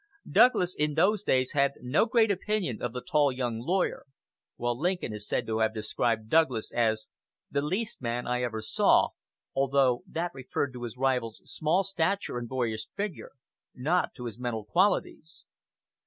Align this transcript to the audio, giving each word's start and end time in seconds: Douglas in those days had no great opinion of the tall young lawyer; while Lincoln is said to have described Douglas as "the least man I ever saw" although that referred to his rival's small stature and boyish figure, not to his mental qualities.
Douglas 0.27 0.73
in 0.73 0.95
those 0.95 1.21
days 1.21 1.51
had 1.51 1.73
no 1.79 2.07
great 2.07 2.31
opinion 2.31 2.81
of 2.81 2.91
the 2.91 3.03
tall 3.03 3.31
young 3.31 3.59
lawyer; 3.59 4.07
while 4.55 4.75
Lincoln 4.75 5.13
is 5.13 5.27
said 5.27 5.45
to 5.45 5.59
have 5.59 5.75
described 5.75 6.27
Douglas 6.27 6.71
as 6.71 7.07
"the 7.51 7.61
least 7.61 8.01
man 8.01 8.25
I 8.25 8.41
ever 8.41 8.61
saw" 8.63 9.09
although 9.53 10.01
that 10.07 10.33
referred 10.33 10.73
to 10.73 10.81
his 10.85 10.97
rival's 10.97 11.43
small 11.45 11.83
stature 11.83 12.39
and 12.39 12.49
boyish 12.49 12.87
figure, 12.97 13.33
not 13.75 14.15
to 14.15 14.25
his 14.25 14.39
mental 14.39 14.65
qualities. 14.65 15.45